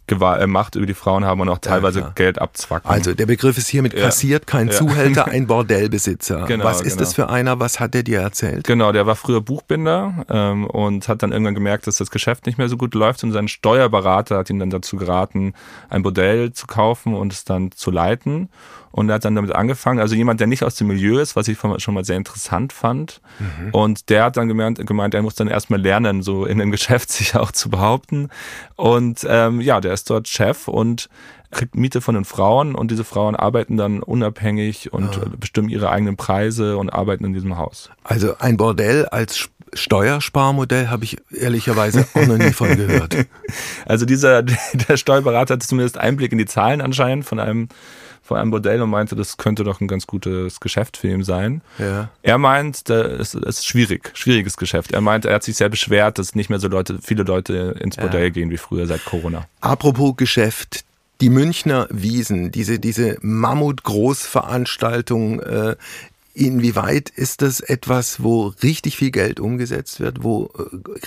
[0.07, 2.89] äh, Macht über die Frauen haben und auch teilweise ja, Geld abzwacken.
[2.89, 6.45] Also der Begriff ist hiermit kassiert, kein Zuhälter, ein Bordellbesitzer.
[6.45, 6.99] Genau, was ist genau.
[6.99, 7.59] das für einer?
[7.59, 8.65] Was hat der dir erzählt?
[8.65, 12.57] Genau, der war früher Buchbinder ähm, und hat dann irgendwann gemerkt, dass das Geschäft nicht
[12.57, 15.53] mehr so gut läuft und sein Steuerberater hat ihn dann dazu geraten,
[15.89, 18.49] ein Bordell zu kaufen und es dann zu leiten.
[18.95, 21.49] Und er hat dann damit angefangen, also jemand, der nicht aus dem Milieu ist, was
[21.49, 23.19] ich schon mal sehr interessant fand.
[23.39, 23.71] Mhm.
[23.71, 27.11] Und der hat dann gemeint, gemeint, er muss dann erstmal lernen, so in dem Geschäft
[27.11, 28.29] sich auch zu behaupten.
[28.77, 31.09] Und ähm, ja, der ist dort Chef und
[31.51, 35.25] kriegt Miete von den Frauen und diese Frauen arbeiten dann unabhängig und ah.
[35.37, 37.89] bestimmen ihre eigenen Preise und arbeiten in diesem Haus.
[38.05, 43.17] Also ein Bordell als Steuersparmodell habe ich ehrlicherweise auch noch nie von gehört.
[43.85, 44.41] Also dieser
[44.87, 47.67] der Steuerberater hat zumindest Einblick in die Zahlen anscheinend von einem
[48.25, 51.61] von einem Bordell und meinte, das könnte doch ein ganz gutes Geschäft für ihn sein.
[51.77, 52.09] Ja.
[52.23, 54.93] Er meint, es ist schwierig, schwieriges Geschäft.
[54.93, 57.97] Er meint, er hat sich sehr beschwert, dass nicht mehr so Leute, viele Leute ins
[57.97, 58.29] Bordell ja.
[58.29, 59.45] gehen wie früher seit Corona.
[59.61, 60.85] Apropos Geschäft,
[61.21, 65.75] die Münchner Wiesen, diese, diese Mammut-Großveranstaltung, äh,
[66.37, 70.63] Inwieweit ist das etwas, wo richtig viel Geld umgesetzt wird, wo äh,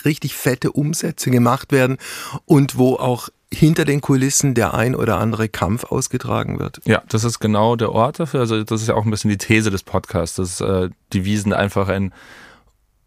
[0.07, 1.99] richtig fette Umsätze gemacht werden
[2.47, 6.81] und wo auch hinter den Kulissen der ein oder andere Kampf ausgetragen wird.
[6.85, 8.41] Ja, das ist genau der Ort dafür.
[8.41, 11.53] Also das ist ja auch ein bisschen die These des Podcasts, dass äh, die Wiesen
[11.53, 12.13] einfach ein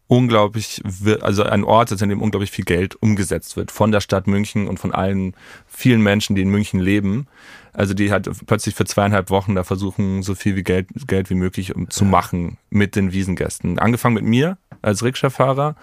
[0.07, 0.81] unglaublich,
[1.21, 4.67] also ein Ort ist, in dem unglaublich viel Geld umgesetzt wird von der Stadt München
[4.67, 5.35] und von allen
[5.67, 7.27] vielen Menschen, die in München leben.
[7.73, 11.35] Also die halt plötzlich für zweieinhalb Wochen da versuchen, so viel wie Geld, Geld wie
[11.35, 13.79] möglich um, zu machen mit den Wiesengästen.
[13.79, 15.75] Angefangen mit mir als Rikscha-Fahrer,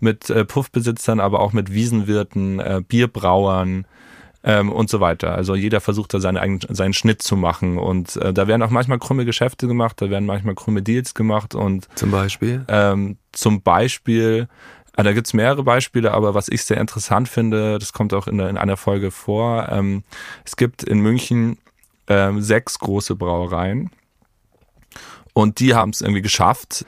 [0.00, 3.86] mit äh, Puffbesitzern, aber auch mit Wiesenwirten, äh, Bierbrauern,
[4.46, 5.34] ähm, und so weiter.
[5.34, 8.70] Also jeder versucht da seine eigenen, seinen Schnitt zu machen und äh, da werden auch
[8.70, 13.60] manchmal krumme Geschäfte gemacht, da werden manchmal krumme Deals gemacht und zum Beispiel ähm, zum
[13.60, 14.48] Beispiel
[14.96, 18.38] äh, da gibt's mehrere Beispiele, aber was ich sehr interessant finde, das kommt auch in,
[18.40, 19.68] in einer Folge vor.
[19.70, 20.02] Ähm,
[20.44, 21.58] es gibt in München
[22.08, 23.90] ähm, sechs große Brauereien
[25.32, 26.86] und die haben es irgendwie geschafft,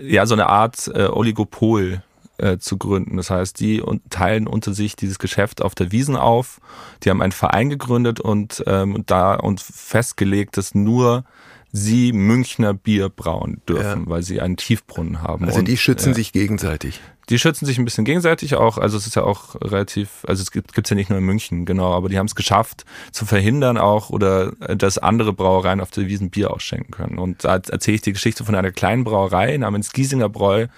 [0.00, 2.02] ja, so eine Art äh, Oligopol
[2.36, 3.16] äh, zu gründen.
[3.16, 6.60] Das heißt, die teilen unter sich dieses Geschäft auf der Wiesen auf.
[7.02, 11.24] Die haben einen Verein gegründet und ähm, da und festgelegt, dass nur
[11.72, 14.08] sie Münchner Bier brauen dürfen, ja.
[14.08, 15.46] weil sie einen Tiefbrunnen haben.
[15.46, 17.00] Also die schützen äh, sich gegenseitig.
[17.28, 18.78] Die schützen sich ein bisschen gegenseitig auch.
[18.78, 21.66] Also es ist ja auch relativ, also es gibt es ja nicht nur in München,
[21.66, 25.90] genau, aber die haben es geschafft zu verhindern auch oder äh, dass andere Brauereien auf
[25.90, 27.18] der Wiesen Bier ausschenken können.
[27.18, 30.68] Und da erzähle ich die Geschichte von einer kleinen Brauerei namens Giesinger Bräu,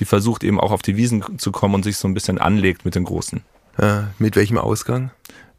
[0.00, 2.84] die versucht eben auch auf die Wiesen zu kommen und sich so ein bisschen anlegt
[2.84, 3.42] mit den Großen.
[3.80, 5.10] Ja, mit welchem Ausgang?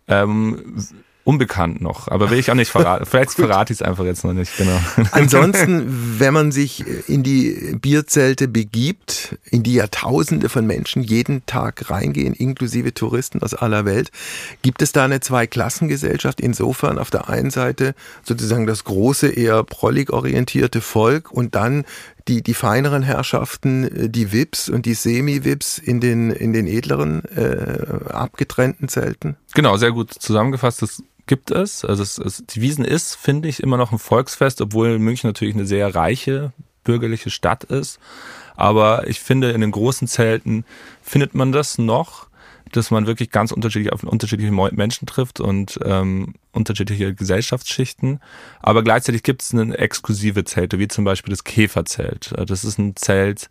[0.07, 0.85] Ähm,
[1.23, 3.05] unbekannt noch, aber will ich auch nicht verraten.
[3.09, 4.79] Vielleicht verrate ich es einfach jetzt noch nicht, genau.
[5.11, 11.89] Ansonsten, wenn man sich in die Bierzelte begibt, in die Jahrtausende von Menschen jeden Tag
[11.89, 14.11] reingehen, inklusive Touristen aus aller Welt,
[14.61, 16.41] gibt es da eine Zweiklassengesellschaft.
[16.41, 21.85] Insofern auf der einen Seite sozusagen das große, eher prollig orientierte Volk und dann
[22.27, 28.09] die, die feineren Herrschaften, die VIPs und die Semi-VIPs in den, in den edleren, äh,
[28.09, 29.37] abgetrennten Zelten?
[29.53, 30.81] Genau, sehr gut zusammengefasst.
[30.81, 31.85] Das gibt es.
[31.85, 35.55] Also es, es, die Wiesen ist, finde ich, immer noch ein Volksfest, obwohl München natürlich
[35.55, 36.53] eine sehr reiche
[36.83, 37.99] bürgerliche Stadt ist.
[38.55, 40.65] Aber ich finde, in den großen Zelten
[41.01, 42.27] findet man das noch,
[42.71, 48.19] dass man wirklich ganz unterschiedlich auf unterschiedliche Menschen trifft und ähm, unterschiedliche Gesellschaftsschichten.
[48.61, 52.33] Aber gleichzeitig gibt es eine exklusive Zelte, wie zum Beispiel das Käferzelt.
[52.47, 53.49] Das ist ein Zelt,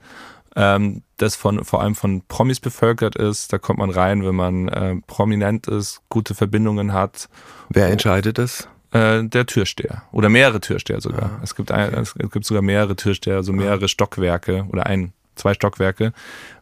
[0.57, 3.53] ähm, das von vor allem von Promis bevölkert ist.
[3.53, 7.29] Da kommt man rein, wenn man äh, prominent ist, gute Verbindungen hat.
[7.69, 8.69] Wer entscheidet das?
[8.93, 11.39] Äh, der Türsteher oder mehrere Türsteher sogar.
[11.39, 15.55] Ah, es gibt ein, es gibt sogar mehrere Türsteher, also mehrere Stockwerke oder ein zwei
[15.55, 16.13] Stockwerke.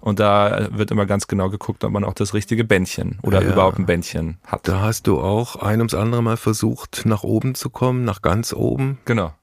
[0.00, 3.52] Und da wird immer ganz genau geguckt, ob man auch das richtige Bändchen oder ja,
[3.52, 4.66] überhaupt ein Bändchen hat.
[4.68, 8.52] Da hast du auch ein ums andere Mal versucht, nach oben zu kommen, nach ganz
[8.52, 8.98] oben.
[9.04, 9.34] Genau.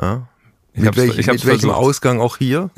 [0.00, 0.28] Ja,
[0.74, 1.74] mit, welch, mit welchem versucht.
[1.74, 2.70] Ausgang auch hier?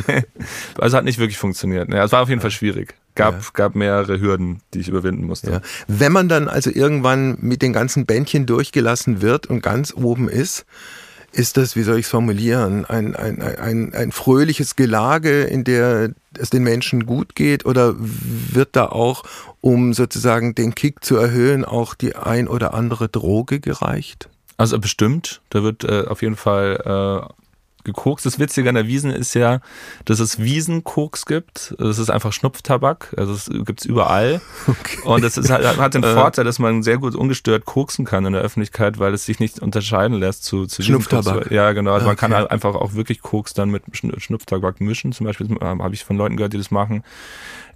[0.78, 1.92] also hat nicht wirklich funktioniert.
[1.92, 2.94] Ja, es war auf jeden Fall schwierig.
[3.14, 3.48] Gab, ja.
[3.52, 5.50] gab mehrere Hürden, die ich überwinden musste.
[5.50, 5.60] Ja.
[5.86, 10.64] Wenn man dann also irgendwann mit den ganzen Bändchen durchgelassen wird und ganz oben ist,
[11.32, 16.10] ist das, wie soll ich es formulieren, ein, ein, ein, ein fröhliches Gelage, in der
[16.38, 17.66] es den Menschen gut geht?
[17.66, 19.24] Oder wird da auch,
[19.60, 24.29] um sozusagen den Kick zu erhöhen, auch die ein oder andere Droge gereicht?
[24.60, 27.30] Also bestimmt, da wird äh, auf jeden Fall
[27.84, 28.26] gekokst.
[28.26, 29.60] Das Witzige an der Wiesen ist ja,
[30.04, 31.74] dass es Wiesenkoks gibt.
[31.78, 33.14] Das ist einfach Schnupftabak.
[33.16, 34.40] Also es gibt's überall.
[34.66, 34.98] Okay.
[35.04, 36.14] Und das ist, hat den äh.
[36.14, 39.58] Vorteil, dass man sehr gut ungestört koksen kann in der Öffentlichkeit, weil es sich nicht
[39.58, 41.50] unterscheiden lässt zu, zu Schnupftabak.
[41.50, 41.92] Ja, genau.
[41.92, 42.10] Also okay.
[42.10, 45.12] man kann halt einfach auch wirklich Koks dann mit Schnupftabak mischen.
[45.12, 47.02] Zum Beispiel habe ich von Leuten gehört, die das machen.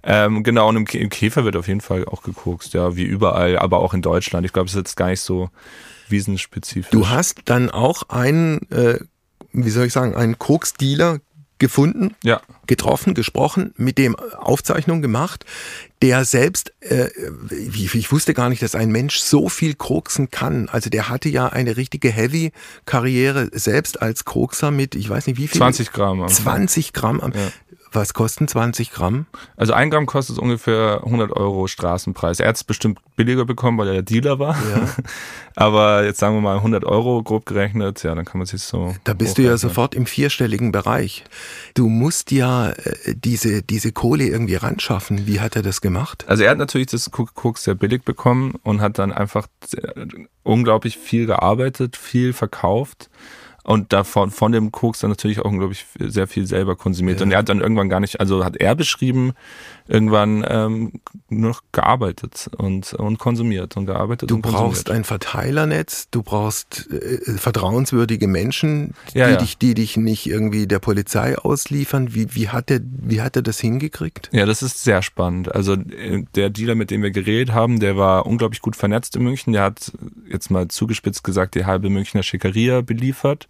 [0.03, 3.79] Ähm, genau, und im, Käfer wird auf jeden Fall auch gekokst, ja, wie überall, aber
[3.79, 4.45] auch in Deutschland.
[4.45, 5.49] Ich glaube, es ist jetzt gar nicht so
[6.09, 6.91] wiesenspezifisch.
[6.91, 8.99] Du hast dann auch einen äh,
[9.55, 11.19] wie soll ich sagen, einen Koks-Dealer
[11.57, 12.41] gefunden, ja.
[12.67, 15.45] getroffen, gesprochen, mit dem Aufzeichnungen gemacht,
[16.01, 17.07] der selbst, äh,
[17.49, 20.67] ich, ich wusste gar nicht, dass ein Mensch so viel koksen kann.
[20.67, 25.47] Also der hatte ja eine richtige Heavy-Karriere selbst als Kokser mit, ich weiß nicht wie
[25.47, 25.57] viel.
[25.57, 26.27] 20 Gramm.
[26.27, 27.21] 20 Gramm.
[27.33, 27.41] Ja.
[27.95, 29.25] Was kosten 20 Gramm?
[29.55, 32.41] Also ein Gramm kostet ungefähr 100 Euro Straßenpreis.
[32.41, 34.57] Er hat es bestimmt billiger bekommen, weil er der Dealer war.
[34.69, 34.89] Ja.
[35.55, 38.93] Aber jetzt sagen wir mal 100 Euro grob gerechnet, ja, dann kann man sich so.
[39.05, 41.23] Da bist du ja sofort im vierstelligen Bereich.
[41.73, 45.25] Du musst ja äh, diese, diese Kohle irgendwie ranschaffen.
[45.25, 46.25] Wie hat er das gemacht?
[46.27, 49.47] Also er hat natürlich das Koks sehr billig bekommen und hat dann einfach
[50.43, 53.09] unglaublich viel gearbeitet, viel verkauft
[53.65, 57.19] und davon von dem Koks dann natürlich auch, glaube ich, sehr viel selber konsumiert.
[57.19, 57.25] Ja.
[57.25, 59.33] Und er hat dann irgendwann gar nicht, also hat er beschrieben,
[59.87, 60.93] irgendwann ähm,
[61.29, 66.89] nur noch gearbeitet und, und konsumiert und gearbeitet du und brauchst ein Verteilernetz, du brauchst
[66.91, 69.37] äh, vertrauenswürdige Menschen, die, ja, ja.
[69.37, 72.13] Dich, die dich nicht irgendwie der Polizei ausliefern.
[72.13, 74.29] Wie, wie, hat er, wie hat er das hingekriegt?
[74.31, 75.53] Ja, das ist sehr spannend.
[75.53, 79.23] Also äh, der Dealer, mit dem wir geredet haben, der war unglaublich gut vernetzt in
[79.23, 79.53] München.
[79.53, 79.91] Der hat
[80.29, 83.47] jetzt mal zugespitzt gesagt, die halbe Münchner Schickeria beliefert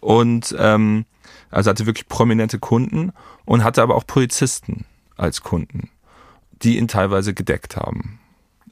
[0.00, 1.04] und ähm,
[1.50, 3.12] also hatte wirklich prominente Kunden
[3.44, 4.84] und hatte aber auch Polizisten
[5.16, 5.90] als Kunden,
[6.62, 8.18] die ihn teilweise gedeckt haben.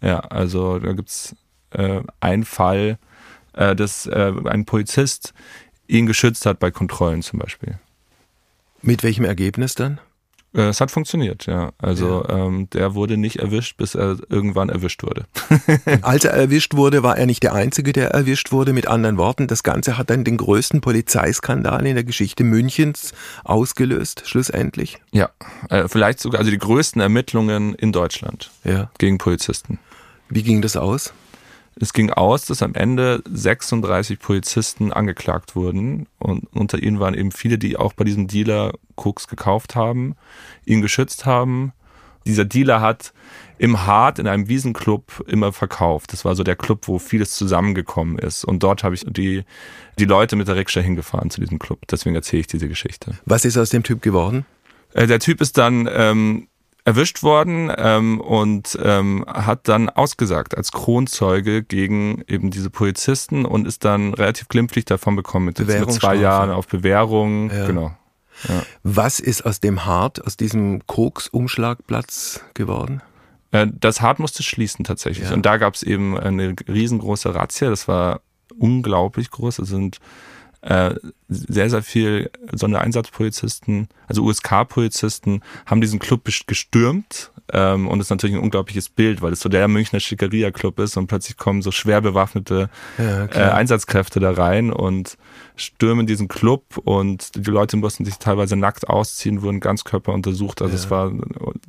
[0.00, 1.34] Ja, also da gibt's
[1.70, 2.98] äh, einen Fall,
[3.54, 5.32] äh, dass äh, ein Polizist
[5.86, 7.78] ihn geschützt hat bei Kontrollen zum Beispiel.
[8.82, 9.98] Mit welchem Ergebnis dann?
[10.54, 11.72] Äh, es hat funktioniert, ja.
[11.78, 12.46] Also ja.
[12.46, 15.24] Ähm, der wurde nicht erwischt, bis er irgendwann erwischt wurde.
[16.02, 18.72] Als er erwischt wurde, war er nicht der Einzige, der erwischt wurde.
[18.72, 23.12] Mit anderen Worten, das Ganze hat dann den größten Polizeiskandal in der Geschichte Münchens
[23.42, 24.98] ausgelöst, schlussendlich.
[25.12, 25.30] Ja,
[25.70, 28.90] äh, vielleicht sogar, also die größten Ermittlungen in Deutschland ja.
[28.98, 29.78] gegen Polizisten.
[30.28, 31.12] Wie ging das aus?
[31.80, 37.32] Es ging aus, dass am Ende 36 Polizisten angeklagt wurden und unter ihnen waren eben
[37.32, 40.14] viele, die auch bei diesem Dealer Koks gekauft haben,
[40.64, 41.72] ihn geschützt haben.
[42.26, 43.12] Dieser Dealer hat
[43.58, 46.12] im Hart in einem Wiesenclub immer verkauft.
[46.12, 48.44] Das war so der Club, wo vieles zusammengekommen ist.
[48.44, 49.44] Und dort habe ich die,
[49.98, 51.80] die Leute mit der Rikscha hingefahren zu diesem Club.
[51.90, 53.18] Deswegen erzähle ich diese Geschichte.
[53.26, 54.46] Was ist aus dem Typ geworden?
[54.94, 56.48] Äh, der Typ ist dann ähm,
[56.84, 63.66] erwischt worden ähm, und ähm, hat dann ausgesagt als Kronzeuge gegen eben diese Polizisten und
[63.66, 67.50] ist dann relativ glimpflich davon bekommen mit, mit zwei Jahren auf Bewährung.
[67.50, 67.66] Ja.
[67.66, 67.96] Genau.
[68.48, 68.62] Ja.
[68.82, 73.00] Was ist aus dem Hart, aus diesem Koks-Umschlagplatz geworden?
[73.52, 75.28] Äh, das Hart musste schließen tatsächlich.
[75.28, 75.34] Ja.
[75.34, 77.70] Und da gab es eben eine riesengroße Razzia.
[77.70, 78.20] Das war
[78.58, 79.60] unglaublich groß.
[79.60, 80.00] Es sind
[80.64, 80.94] äh,
[81.28, 87.32] sehr, sehr viel Sondereinsatzpolizisten, also USK-Polizisten, haben diesen Club gestürmt.
[87.52, 90.96] Ähm, und das ist natürlich ein unglaubliches Bild, weil es so der Münchner Schickeria-Club ist
[90.96, 95.18] und plötzlich kommen so schwer bewaffnete ja, äh, Einsatzkräfte da rein und
[95.54, 100.62] stürmen diesen Club und die Leute mussten sich teilweise nackt ausziehen, wurden Ganzkörper untersucht.
[100.62, 100.78] Also ja.
[100.80, 101.22] es war eine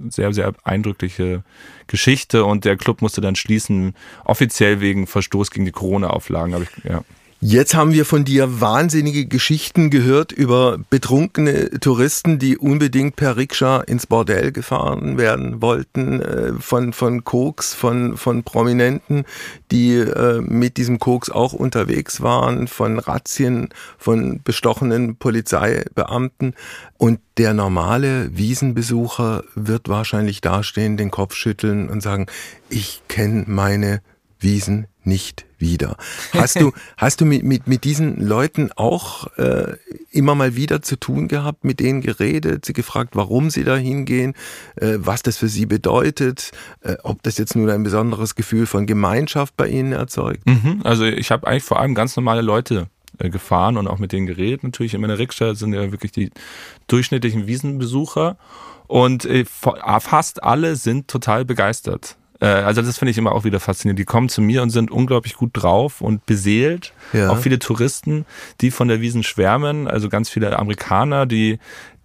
[0.10, 1.44] sehr, sehr eindrückliche
[1.88, 6.66] Geschichte und der Club musste dann schließen, offiziell wegen Verstoß gegen die Corona-Auflagen.
[6.86, 7.04] Ja.
[7.48, 13.82] Jetzt haben wir von dir wahnsinnige Geschichten gehört über betrunkene Touristen, die unbedingt per Rikscha
[13.82, 19.26] ins Bordell gefahren werden wollten, äh, von, von Koks, von, von Prominenten,
[19.72, 26.56] die äh, mit diesem Koks auch unterwegs waren, von Razzien, von bestochenen Polizeibeamten.
[26.98, 32.26] Und der normale Wiesenbesucher wird wahrscheinlich dastehen, den Kopf schütteln und sagen,
[32.72, 34.02] ich kenne meine
[34.40, 35.98] Wiesen nicht wieder.
[36.32, 39.74] Hast du, hast du mit, mit, mit diesen Leuten auch äh,
[40.12, 44.34] immer mal wieder zu tun gehabt, mit denen geredet, sie gefragt, warum sie da hingehen,
[44.76, 46.52] äh, was das für sie bedeutet,
[46.82, 50.46] äh, ob das jetzt nur ein besonderes Gefühl von Gemeinschaft bei ihnen erzeugt?
[50.46, 54.12] Mhm, also ich habe eigentlich vor allem ganz normale Leute äh, gefahren und auch mit
[54.12, 54.64] denen geredet.
[54.64, 56.30] Natürlich in meiner Rikscha sind ja wirklich die
[56.88, 58.38] durchschnittlichen Wiesenbesucher
[58.88, 64.00] und äh, fast alle sind total begeistert also das finde ich immer auch wieder faszinierend.
[64.00, 66.94] Die kommen zu mir und sind unglaublich gut drauf und beseelt.
[67.14, 67.30] Ja.
[67.30, 68.26] Auch viele Touristen,
[68.62, 71.60] die von der Wiesen schwärmen, also ganz viele Amerikaner, die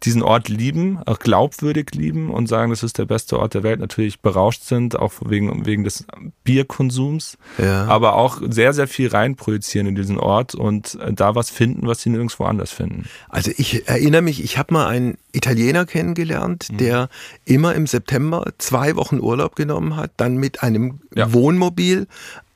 [0.05, 3.81] diesen Ort lieben, auch glaubwürdig lieben und sagen, das ist der beste Ort der Welt,
[3.81, 6.07] natürlich berauscht sind, auch wegen, wegen des
[6.45, 7.85] Bierkonsums, ja.
[7.85, 12.01] aber auch sehr, sehr viel reinprojizieren in diesen Ort und äh, da was finden, was
[12.01, 13.05] sie nirgendwo anders finden.
[13.29, 16.77] Also ich erinnere mich, ich habe mal einen Italiener kennengelernt, mhm.
[16.79, 17.09] der
[17.45, 21.33] immer im September zwei Wochen Urlaub genommen hat, dann mit einem ja.
[21.33, 22.07] Wohnmobil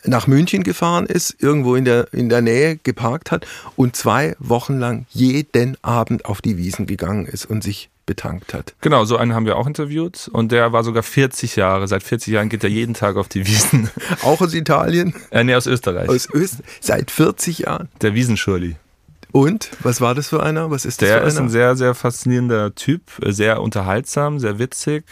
[0.04, 4.78] nach München gefahren ist, irgendwo in der, in der Nähe geparkt hat und zwei Wochen
[4.78, 8.74] lang jeden Abend auf die Wiesen gegangen ist und sich betankt hat.
[8.80, 11.88] Genau, so einen haben wir auch interviewt und der war sogar 40 Jahre.
[11.88, 13.90] Seit 40 Jahren geht er jeden Tag auf die Wiesen.
[14.22, 15.14] Auch aus Italien?
[15.30, 16.08] Äh, nee, aus Österreich.
[16.08, 17.88] Aus Öst Seit 40 Jahren?
[18.02, 18.76] Der Wiesenschurli.
[19.32, 20.70] Und was war das für einer?
[20.70, 21.28] Was ist das der für einer?
[21.28, 25.04] ist ein sehr, sehr faszinierender Typ, sehr unterhaltsam, sehr witzig.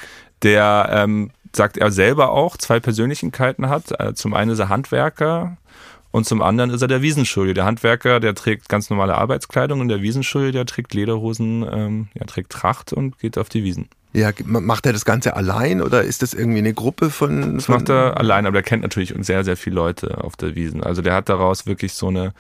[0.43, 3.99] Der ähm, sagt er selber auch, zwei Persönlichkeiten hat.
[4.01, 5.57] Äh, zum einen ist er Handwerker
[6.11, 7.55] und zum anderen ist er der Wiesenschulje.
[7.55, 12.27] Der Handwerker, der trägt ganz normale Arbeitskleidung und der Wiesenschulje, der trägt Lederhosen, ähm, ja,
[12.27, 13.89] trägt Tracht und geht auf die Wiesen.
[14.15, 17.57] Ja, macht er das Ganze allein oder ist das irgendwie eine Gruppe von?
[17.57, 20.83] Das macht er allein, aber er kennt natürlich sehr, sehr viele Leute auf der Wiesen.
[20.83, 22.35] Also der hat daraus wirklich so eine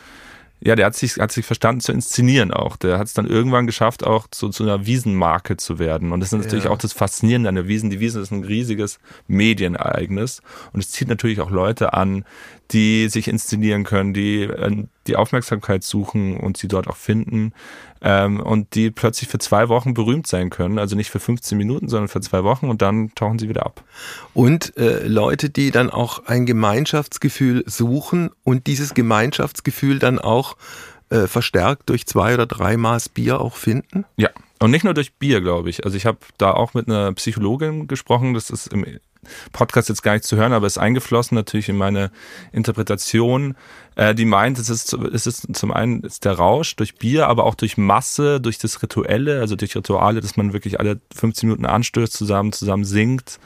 [0.64, 2.76] ja, der hat sich, hat sich verstanden zu inszenieren auch.
[2.76, 6.12] Der hat es dann irgendwann geschafft, auch so zu einer Wiesenmarke zu werden.
[6.12, 6.70] Und das ist natürlich ja.
[6.70, 7.90] auch das Faszinierende an der Wiesen.
[7.90, 10.40] Die Wiesen ist ein riesiges Medienereignis.
[10.72, 12.24] Und es zieht natürlich auch Leute an,
[12.70, 17.52] die sich inszenieren können, die äh, die Aufmerksamkeit suchen und sie dort auch finden
[18.02, 20.78] ähm, und die plötzlich für zwei Wochen berühmt sein können.
[20.78, 23.84] Also nicht für 15 Minuten, sondern für zwei Wochen und dann tauchen sie wieder ab.
[24.34, 30.56] Und äh, Leute, die dann auch ein Gemeinschaftsgefühl suchen und dieses Gemeinschaftsgefühl dann auch
[31.10, 34.04] äh, verstärkt durch zwei oder drei Maß Bier auch finden?
[34.16, 35.84] Ja, und nicht nur durch Bier, glaube ich.
[35.84, 38.84] Also ich habe da auch mit einer Psychologin gesprochen, das ist im
[39.52, 42.10] Podcast jetzt gar nicht zu hören, aber ist eingeflossen natürlich in meine
[42.52, 43.56] Interpretation,
[43.94, 47.44] äh, die meint, es ist, es ist zum einen ist der Rausch durch Bier, aber
[47.44, 51.66] auch durch Masse, durch das Rituelle, also durch Rituale, dass man wirklich alle 15 Minuten
[51.66, 53.38] anstößt, zusammen, zusammen singt.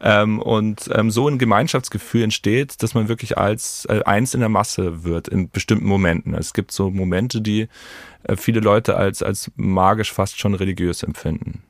[0.00, 4.48] Ähm, und ähm, so ein Gemeinschaftsgefühl entsteht, dass man wirklich als äh, eins in der
[4.48, 6.34] Masse wird in bestimmten Momenten.
[6.34, 7.68] Es gibt so Momente, die
[8.22, 11.64] äh, viele Leute als, als magisch fast schon religiös empfinden.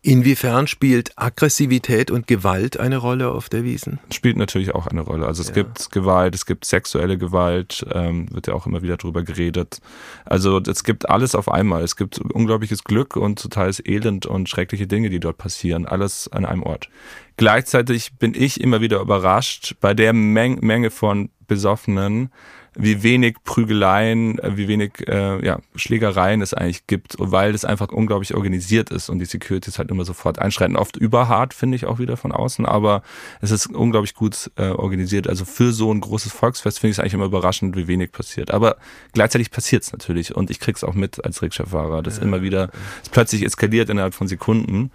[0.00, 4.00] Inwiefern spielt Aggressivität und Gewalt eine Rolle auf der Wiesen?
[4.10, 5.26] Spielt natürlich auch eine Rolle.
[5.26, 5.54] Also es ja.
[5.54, 9.80] gibt Gewalt, es gibt sexuelle Gewalt, ähm, wird ja auch immer wieder drüber geredet.
[10.24, 11.82] Also es gibt alles auf einmal.
[11.82, 15.86] Es gibt unglaubliches Glück und totales Elend und schreckliche Dinge, die dort passieren.
[15.86, 16.88] Alles an einem Ort.
[17.36, 22.30] Gleichzeitig bin ich immer wieder überrascht bei der Meng Menge von Besoffenen,
[22.74, 27.88] wie wenig Prügeleien, äh, wie wenig äh, ja, Schlägereien es eigentlich gibt, weil es einfach
[27.90, 30.76] unglaublich organisiert ist und die Securities halt immer sofort einschreiten.
[30.76, 33.02] Oft überhart, finde ich auch wieder von außen, aber
[33.40, 35.28] es ist unglaublich gut äh, organisiert.
[35.28, 38.50] Also für so ein großes Volksfest finde ich es eigentlich immer überraschend, wie wenig passiert.
[38.50, 38.76] Aber
[39.12, 42.22] gleichzeitig passiert es natürlich und ich krieg's auch mit als Rikscha-Fahrer, dass ja.
[42.22, 42.70] immer wieder
[43.02, 44.90] es plötzlich eskaliert innerhalb von Sekunden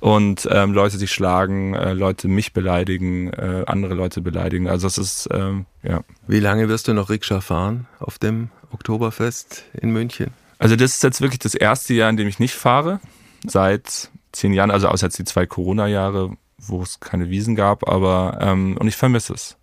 [0.00, 4.68] und ähm, Leute sich schlagen, äh, Leute mich beleidigen, äh, andere Leute beleidigen.
[4.68, 6.02] Also es ist ähm, ja.
[6.26, 10.32] Wie lange wirst du noch Rikscha fahren auf dem Oktoberfest in München?
[10.58, 13.00] Also das ist jetzt wirklich das erste Jahr, in dem ich nicht fahre.
[13.46, 18.38] Seit zehn Jahren, also außer jetzt die zwei Corona-Jahre, wo es keine Wiesen gab, aber
[18.40, 19.56] ähm, und ich vermisse es.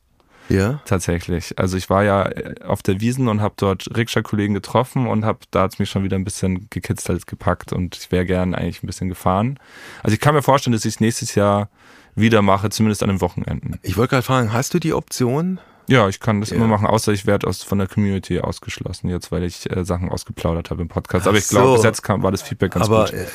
[0.47, 0.80] Ja.
[0.86, 1.58] Tatsächlich.
[1.58, 5.39] Also ich war ja äh, auf der Wiesen und habe dort Rikscha-Kollegen getroffen und habe
[5.51, 8.88] da hat's mich schon wieder ein bisschen gekitzelt gepackt und ich wäre gern eigentlich ein
[8.88, 9.60] bisschen gefahren.
[10.04, 11.69] Also ich kann mir vorstellen, dass ich es nächstes Jahr
[12.15, 13.80] wieder mache, zumindest an den Wochenenden.
[13.82, 15.60] Ich wollte gerade fragen, hast du die Option?
[15.88, 16.56] Ja, ich kann das ja.
[16.56, 20.10] immer machen, außer ich werde aus, von der Community ausgeschlossen, jetzt weil ich äh, Sachen
[20.10, 21.28] ausgeplaudert habe im Podcast.
[21.28, 23.13] Aber ich glaube, bis jetzt kam, war das Feedback ganz Aber, gut.
[23.13, 23.28] Äh,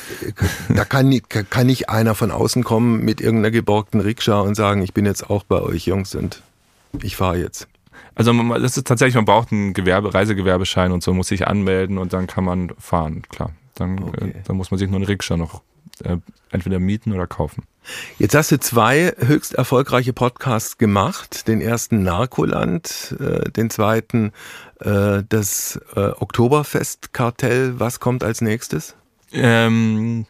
[0.69, 1.17] da kann,
[1.49, 5.29] kann nicht einer von außen kommen mit irgendeiner geborgten Rikscha und sagen, ich bin jetzt
[5.29, 6.41] auch bei euch Jungs und
[7.01, 7.67] ich fahre jetzt.
[8.15, 12.11] Also das ist tatsächlich, man braucht einen Gewerbe, Reisegewerbeschein und so, muss sich anmelden und
[12.11, 13.51] dann kann man fahren, klar.
[13.75, 14.29] Dann, äh, okay.
[14.29, 15.61] äh, dann muss man sich nur eine Rikscha noch
[16.03, 16.17] äh,
[16.51, 17.63] entweder mieten oder kaufen.
[18.19, 21.47] Jetzt hast du zwei höchst erfolgreiche Podcasts gemacht.
[21.47, 24.31] Den ersten Narkoland, äh, den zweiten
[24.79, 27.79] äh, das äh, Oktoberfestkartell.
[27.79, 28.95] Was kommt als nächstes?
[29.33, 30.25] Ähm,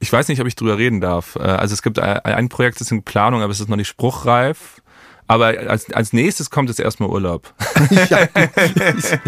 [0.00, 1.36] ich weiß nicht, ob ich drüber reden darf.
[1.36, 3.76] Äh, also es gibt ein, ein Projekt, das ist in Planung, aber es ist noch
[3.76, 4.82] nicht spruchreif.
[5.28, 7.54] Aber als, als nächstes kommt jetzt erstmal Urlaub.
[8.10, 8.26] ja,
[8.98, 9.18] ich,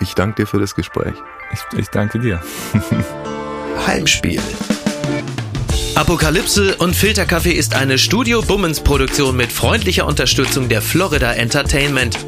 [0.00, 1.14] ich danke dir für das Gespräch.
[1.52, 2.42] Ich, ich danke dir.
[3.86, 4.40] Heimspiel.
[5.94, 12.18] Apokalypse und Filterkaffee ist eine Studio Bummens Produktion mit freundlicher Unterstützung der Florida Entertainment.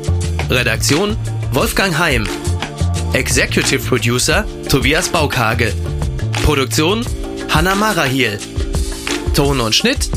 [0.50, 1.16] Redaktion
[1.52, 2.26] Wolfgang Heim.
[3.14, 5.72] Executive Producer Tobias Baukage.
[6.44, 7.04] Produktion
[7.48, 8.38] Hanna Marahiel.
[9.35, 10.11] Ton und Schnitt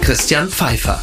[0.00, 1.02] Christian Pfeiffer.